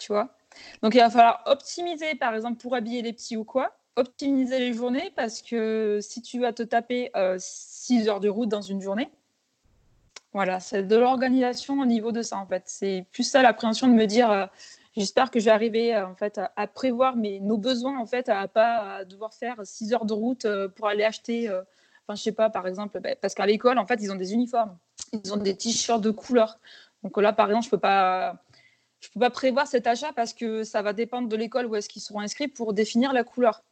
[0.00, 0.36] Tu vois?
[0.82, 4.72] Donc il va falloir optimiser, par exemple, pour habiller les petits ou quoi, optimiser les
[4.72, 8.80] journées parce que si tu vas te taper euh, six heures de route dans une
[8.80, 9.10] journée,
[10.32, 12.62] voilà, c'est de l'organisation au niveau de ça en fait.
[12.66, 14.30] C'est plus ça l'appréhension de me dire.
[14.30, 14.46] Euh,
[14.96, 18.28] J'espère que je vais arriver euh, en fait à, prévoir mes, nos besoins en fait,
[18.28, 21.48] à pas devoir faire 6 heures de route euh, pour aller acheter.
[21.48, 21.62] Euh,
[22.06, 24.34] enfin, je sais pas, par exemple, bah, parce qu'à l'école, en fait, ils ont des
[24.34, 24.76] uniformes,
[25.12, 26.58] ils ont des t-shirts de couleur.
[27.04, 28.42] Donc là, par exemple, je peux pas,
[29.00, 31.88] je peux pas prévoir cet achat parce que ça va dépendre de l'école où est-ce
[31.88, 33.62] qu'ils seront inscrits pour définir la couleur.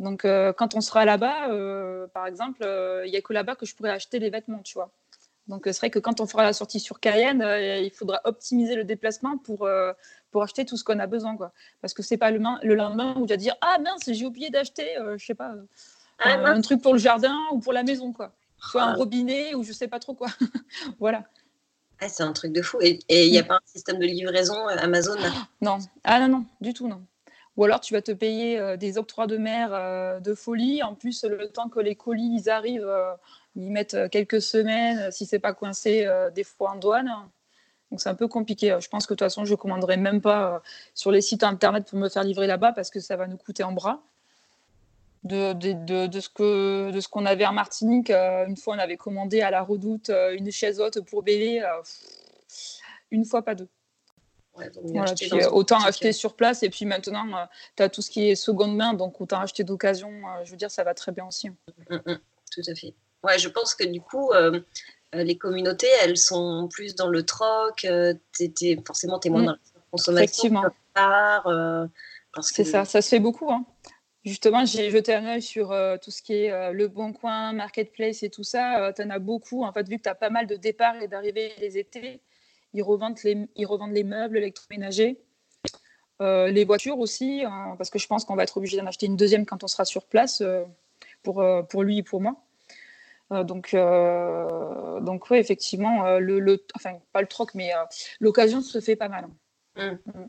[0.00, 1.48] Donc, quand on sera là-bas,
[2.12, 2.62] par exemple,
[3.04, 4.90] il n'y a que là-bas que je pourrais acheter les vêtements, tu vois.
[5.46, 7.44] Donc, c'est vrai que quand on fera la sortie sur Cayenne,
[7.82, 9.68] il faudra optimiser le déplacement pour,
[10.30, 11.36] pour acheter tout ce qu'on a besoin.
[11.36, 11.52] Quoi.
[11.80, 14.50] Parce que c'est pas le, le, lendemain où tu vas dire Ah mince, j'ai oublié
[14.50, 15.54] d'acheter, euh, je sais pas,
[16.18, 18.12] ah, un truc pour le jardin ou pour la maison.
[18.12, 18.32] quoi.
[18.58, 18.96] Soit un ah.
[18.96, 20.28] robinet ou je sais pas trop quoi.
[20.98, 21.24] voilà.
[22.00, 22.78] Ah, c'est un truc de fou.
[22.80, 23.46] Et il n'y a mm.
[23.46, 25.16] pas un système de livraison euh, Amazon?
[25.60, 27.02] Non, ah non, non, du tout, non.
[27.60, 30.82] Ou alors tu vas te payer des octrois de mer de folie.
[30.82, 32.90] En plus, le temps que les colis arrivent,
[33.54, 37.12] ils mettent quelques semaines, si c'est pas coincé, des fois en douane.
[37.90, 38.78] Donc c'est un peu compliqué.
[38.80, 40.62] Je pense que de toute façon, je ne commanderai même pas
[40.94, 43.62] sur les sites internet pour me faire livrer là-bas parce que ça va nous coûter
[43.62, 44.02] en bras
[45.24, 45.52] de,
[46.20, 48.10] ce de ce qu'on avait en Martinique.
[48.10, 51.62] Euh, une fois, on avait commandé à la Redoute euh, une chaise haute pour bébé.
[51.62, 51.68] Euh,
[53.10, 53.68] une fois, pas deux.
[55.52, 57.24] Autant acheter sur place et puis maintenant,
[57.76, 60.10] tu as tout ce qui est seconde main, donc autant acheter d'occasion.
[60.44, 61.48] je veux dire, ça va très bien aussi.
[61.48, 61.56] Hein.
[61.88, 62.18] Mm, mm, mm.
[62.52, 62.94] tout à fait.
[63.22, 64.32] Ouais, je pense que du coup,
[65.12, 67.84] les communautés, elles sont plus dans le troc.
[67.84, 69.58] es, forcément, tu es moins dans la
[69.90, 70.24] consommation.
[70.24, 70.64] Effectivement.
[72.42, 73.50] C'est ça, ça se fait beaucoup.
[73.50, 73.64] Hein.
[74.24, 77.54] Justement, j'ai jeté un œil sur euh, tout ce qui est euh, le bon coin,
[77.54, 78.84] marketplace et tout ça.
[78.84, 79.64] Euh, tu en as beaucoup.
[79.64, 82.20] En fait, vu que tu as pas mal de départs et d'arrivées les étés,
[82.74, 85.18] ils revendent les, ils revendent les meubles électroménagers,
[86.20, 89.16] les voitures aussi, hein, parce que je pense qu'on va être obligé d'en acheter une
[89.16, 90.42] deuxième quand on sera sur place
[91.22, 92.36] pour, pour lui et pour moi.
[93.30, 97.70] donc, donc oui, effectivement, le, le, enfin, pas le troc, mais
[98.20, 99.28] l'occasion se fait pas mal.
[99.76, 99.98] Hein.
[100.04, 100.10] Mmh.
[100.18, 100.26] Mmh.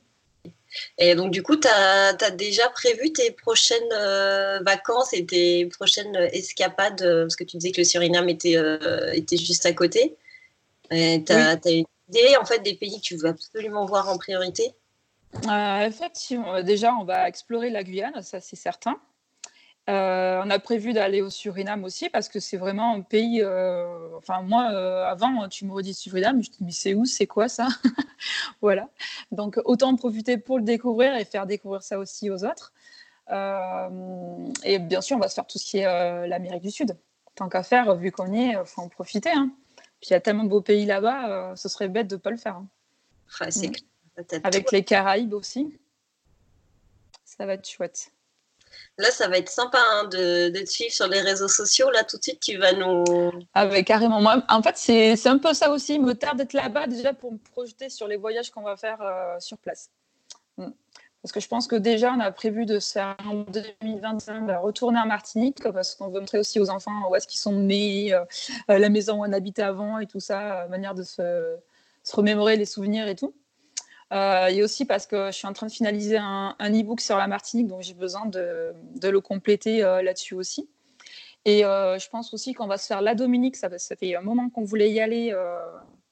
[0.97, 6.15] Et donc, du coup, tu as, déjà prévu tes prochaines euh, vacances et tes prochaines
[6.31, 7.01] escapades?
[7.01, 10.15] Euh, Parce que tu disais que le Suriname était, euh, était juste à côté.
[10.89, 11.85] Tu as, une
[12.39, 14.73] en fait, des pays que tu veux absolument voir en priorité
[15.85, 16.61] Effectivement.
[16.61, 18.99] Déjà, on va explorer la Guyane, ça c'est certain.
[19.89, 23.41] Euh, on a prévu d'aller au Suriname aussi parce que c'est vraiment un pays.
[23.41, 27.05] Euh, enfin, moi, euh, avant, tu me redis Suriname, je te dis, mais c'est où,
[27.05, 27.67] c'est quoi ça
[28.61, 28.89] Voilà.
[29.31, 32.73] Donc, autant en profiter pour le découvrir et faire découvrir ça aussi aux autres.
[34.63, 36.97] et bien sûr, on va se faire tout ce qui est l'Amérique du Sud.
[37.35, 39.31] Tant qu'à faire, vu qu'on y est, il faut en profiter.
[39.31, 39.51] Hein.
[40.01, 42.31] Puis il y a tellement de beaux pays là-bas, ce serait bête de ne pas
[42.31, 42.55] le faire.
[42.55, 42.67] Hein.
[43.39, 43.71] Mm.
[44.43, 45.77] Avec les Caraïbes aussi.
[47.23, 48.11] Ça va être chouette.
[48.97, 51.89] Là, ça va être sympa hein, de, te suivre sur les réseaux sociaux.
[51.91, 53.03] Là, tout de suite, tu vas nous.
[53.53, 54.21] Ah, carrément.
[54.21, 55.95] Moi, en fait, c'est un peu ça aussi.
[55.95, 59.01] Il me tarde d'être là-bas déjà pour me projeter sur les voyages qu'on va faire
[59.01, 59.89] euh, sur place.
[60.57, 60.69] Mm.
[61.21, 64.59] Parce que je pense que déjà, on a prévu de se faire en 2025 bah,
[64.59, 68.11] retourner en Martinique parce qu'on veut montrer aussi aux enfants où est-ce qu'ils sont nés,
[68.13, 68.25] euh,
[68.71, 71.57] euh, la maison où on habitait avant et tout ça, manière de se,
[72.11, 73.33] remémorer les souvenirs et tout.
[74.11, 77.27] Euh, et aussi parce que je suis en train de finaliser un, e-book sur la
[77.27, 80.69] Martinique, donc j'ai besoin de, le compléter euh, là-dessus aussi.
[81.45, 83.55] Et euh, je pense aussi qu'on va se faire la Dominique.
[83.55, 85.33] Ça fait un moment qu'on voulait y aller.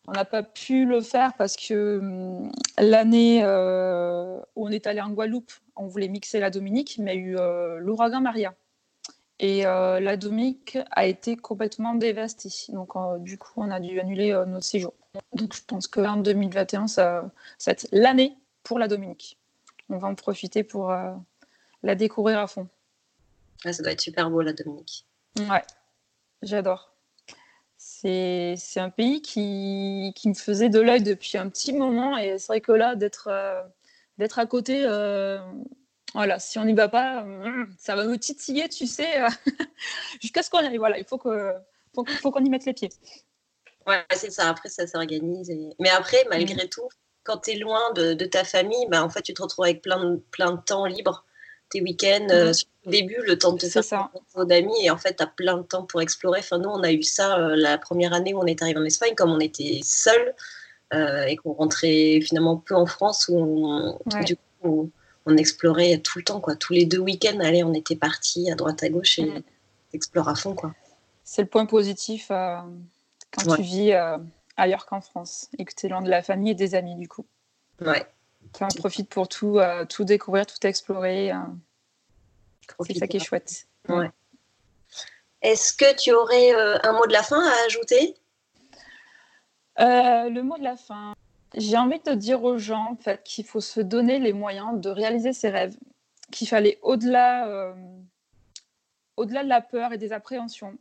[0.10, 3.44] On n'a pas pu le faire parce que hum, l'année
[4.56, 7.78] où on est allé en Guadeloupe, on voulait mixer la Dominique, mais il y a
[7.78, 8.54] eu l'ouragan Maria.
[9.40, 12.50] Et la Dominique a été complètement dévastée.
[12.70, 14.94] Donc, du coup, on a dû annuler notre séjour.
[15.34, 19.38] Donc je pense qu'en 2021, ça, ça va être l'année pour la Dominique.
[19.90, 21.14] On va en profiter pour euh,
[21.84, 22.68] la découvrir à fond.
[23.64, 25.06] ça doit être super beau la Dominique.
[25.40, 25.64] Ouais,
[26.44, 26.94] j'adore.
[28.02, 32.48] C'est un pays qui, qui, me faisait de l'œil depuis un petit moment et c'est
[32.48, 33.62] vrai que là, d'être euh,
[34.18, 35.40] d'être à côté, euh,
[36.14, 37.26] voilà, si on n'y va pas,
[37.78, 39.20] ça va me titiller, tu sais,
[40.22, 40.80] jusqu'à ce qu'on y arrive.
[40.80, 41.54] Voilà, il faut qu'on
[42.22, 42.90] faut qu'on y mette les pieds.
[43.86, 44.50] Ouais, c'est ça.
[44.50, 45.52] Après, ça s'organise.
[45.80, 46.70] Mais après, malgré mm.
[46.70, 46.88] tout,
[47.24, 50.04] quand tu es loin de, ta famille, bah, en fait, tu te retrouves avec plein
[50.04, 51.26] de, plein de temps libre.
[51.70, 52.88] Tes week-ends, euh, mm.
[52.88, 54.10] au début, le temps de te faire
[54.46, 56.40] d'amis, et en fait, tu as plein de temps pour explorer.
[56.40, 58.86] Enfin, nous, on a eu ça euh, la première année où on est arrivé en
[58.86, 60.34] Espagne, comme on était seul
[60.94, 64.92] euh, et qu'on rentrait finalement peu en France, où on, du coup,
[65.26, 66.56] on, explorait tout le temps, quoi.
[66.56, 69.44] Tous les deux week-ends, allez, on était partis à droite à gauche et mm.
[69.94, 70.74] explore à fond, quoi.
[71.24, 72.32] C'est le point positif
[73.32, 74.18] quand tu vis euh,
[74.58, 77.08] ailleurs qu'en France et que tu es loin de la famille et des amis, du
[77.08, 77.26] coup.
[77.82, 78.06] Ouais.
[78.54, 78.68] Tu en
[79.10, 81.32] pour tout, euh, tout découvrir, tout explorer.
[81.32, 81.38] Euh.
[82.86, 83.68] C'est ça qui est chouette.
[83.88, 84.12] Ouais.
[85.42, 86.52] Est-ce que tu aurais
[86.84, 88.16] un mot de la fin à ajouter?
[89.78, 91.14] Le mot de la fin.
[91.56, 94.90] J'ai envie de dire aux gens en fait, qu'il faut se donner les moyens de
[94.90, 95.78] réaliser ses rêves,
[96.32, 97.74] qu'il fallait au-delà
[99.20, 100.78] au-delà de la peur et des appréhensions,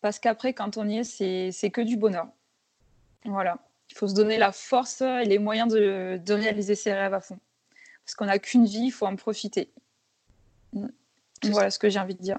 [0.00, 2.28] parce qu'après, quand on y est, c'est que du bonheur.
[3.24, 3.58] Voilà.
[3.90, 7.38] Il faut se donner la force et les moyens de, réaliser ses rêves à fond.
[8.04, 9.70] Parce qu'on n'a qu'une vie, il faut en profiter.
[10.72, 10.88] Mm.
[11.44, 12.38] Voilà ce que j'ai envie de dire.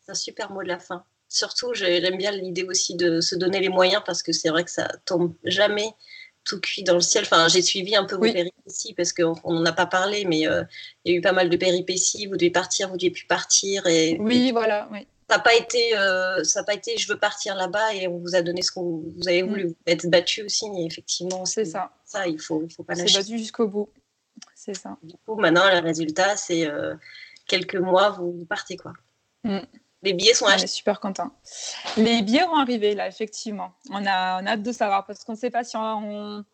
[0.00, 1.04] C'est un super mot de la fin.
[1.28, 4.70] Surtout, j'aime bien l'idée aussi de se donner les moyens parce que c'est vrai que
[4.70, 5.92] ça tombe jamais
[6.44, 7.24] tout cuit dans le ciel.
[7.24, 10.64] Enfin, j'ai suivi un peu vos péripéties parce qu'on n'en a pas parlé, mais euh,
[11.04, 12.26] il y a eu pas mal de péripéties.
[12.26, 13.86] Vous devez partir, vous devez plus partir.
[13.86, 14.88] Et, oui, voilà.
[14.90, 18.34] Oui n'a pas été, euh, ça pas été, je veux partir là-bas et on vous
[18.34, 19.66] a donné ce que vous avez voulu.
[19.66, 19.74] Mm.
[19.86, 21.90] être battu aussi, effectivement, c'est ça.
[22.04, 23.12] Ça, il faut, il faut pas lâcher.
[23.12, 23.88] C'est battu jusqu'au bout.
[24.54, 24.96] C'est ça.
[25.02, 26.68] Du coup, maintenant, le résultat, c'est
[27.46, 28.92] quelques mois, vous partez quoi.
[29.44, 29.60] Mm.
[30.02, 30.62] Les billets sont achetés.
[30.62, 31.32] On est super contents.
[31.96, 33.72] Les billets vont arriver là, effectivement.
[33.90, 36.44] On a, on a hâte de savoir parce qu'on ne sait pas si on.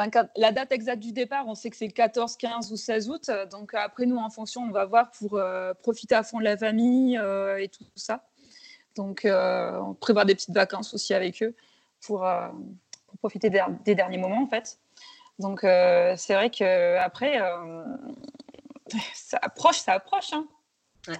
[0.00, 3.10] Enfin, la date exacte du départ, on sait que c'est le 14, 15 ou 16
[3.10, 3.30] août.
[3.50, 6.56] Donc après, nous, en fonction, on va voir pour euh, profiter à fond de la
[6.56, 8.24] famille euh, et tout ça.
[8.96, 11.54] Donc, euh, on prévoit des petites vacances aussi avec eux
[12.00, 12.26] pour,
[13.06, 14.78] pour profiter des, derniers moments, en fait.
[15.38, 17.38] Donc, c'est vrai qu'après,
[19.14, 20.32] ça approche, ça approche.
[20.32, 20.46] Hein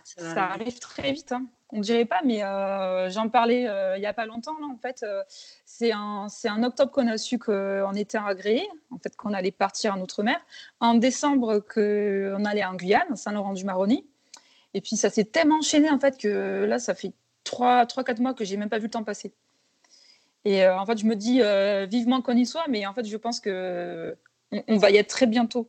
[0.05, 1.33] ça, arrive très vite.
[1.33, 1.47] Hein.
[1.73, 4.59] On dirait pas, mais euh, j'en parlais euh, il n'y a pas longtemps.
[4.61, 5.23] Là, en fait, euh,
[5.65, 10.01] c'est un octobre qu'on a su qu'on était agréé, en fait, qu'on allait partir en
[10.01, 10.41] Outre-mer.
[10.81, 14.05] En décembre, qu'on allait en Guyane, Saint-Laurent-du-Maroni.
[14.75, 17.13] Et puis, ça s'est tellement enchaîné, en fait, que là, ça fait
[17.45, 19.33] 3-4 mois que j'ai même pas vu le temps passer.
[20.45, 21.41] Et en fait, je me dis
[21.89, 24.15] vivement qu'on y soit, mais en fait, je pense qu'on
[24.69, 25.69] on va y être très bientôt.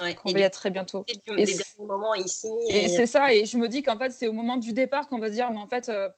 [0.00, 1.04] Ouais, on va y être très bientôt.
[1.08, 5.18] Et, c'est ça, et je me dis qu'en fait, c'est au moment du départ qu'on
[5.18, 6.08] va se dire, mais en fait, euh,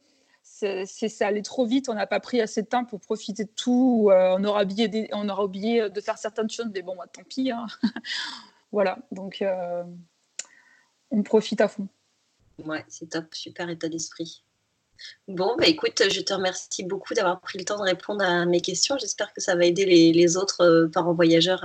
[0.42, 3.50] c'est, ça allait trop vite, on n'a pas pris assez de temps pour profiter de
[3.50, 7.06] tout, euh, on, aura oublié on aura oublié de faire certaines choses, mais bon, bah,
[7.12, 7.50] tant pis.
[7.50, 7.66] Hein.
[8.72, 9.84] voilà, donc euh,
[11.10, 11.88] on profite à fond.
[12.64, 14.44] Ouais, c'est top, super état d'esprit.
[15.28, 18.60] Bon, bah écoute, je te remercie beaucoup d'avoir pris le temps de répondre à mes
[18.60, 18.98] questions.
[18.98, 21.64] J'espère que ça va aider les, autres euh, parents voyageurs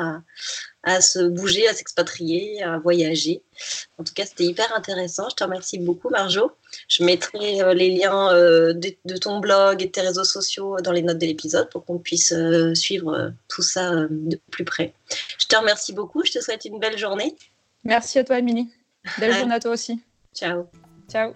[0.84, 3.44] à, se bouger, à s'expatrier, à voyager.
[3.98, 5.30] En tout cas, c'était hyper intéressant.
[5.30, 6.52] Je te remercie beaucoup, Marjo.
[6.88, 10.92] Je mettrai euh, les liens euh, de, ton blog et de tes réseaux sociaux dans
[10.92, 12.34] les notes de l'épisode pour qu'on puisse
[12.76, 14.94] suivre tout ça de plus près.
[15.40, 16.24] Je te remercie beaucoup.
[16.24, 17.36] Je te souhaite une belle journée.
[17.84, 18.70] Merci à toi, Émilie.
[19.20, 20.00] Belle journée à toi aussi.
[20.36, 20.68] Ciao.
[21.10, 21.34] Ciao.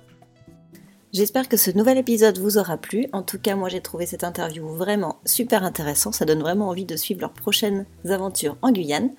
[1.11, 3.07] J'espère que ce nouvel épisode vous aura plu.
[3.13, 6.11] En tout cas, moi j'ai trouvé cette interview vraiment super intéressant.
[6.11, 9.11] Ça donne vraiment envie de suivre leurs prochaines aventures en Guyane.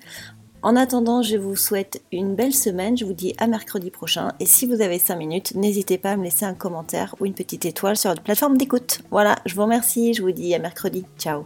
[0.63, 2.95] En attendant, je vous souhaite une belle semaine.
[2.95, 4.31] Je vous dis à mercredi prochain.
[4.39, 7.33] Et si vous avez 5 minutes, n'hésitez pas à me laisser un commentaire ou une
[7.33, 8.99] petite étoile sur votre plateforme d'écoute.
[9.09, 10.13] Voilà, je vous remercie.
[10.13, 11.03] Je vous dis à mercredi.
[11.17, 11.45] Ciao.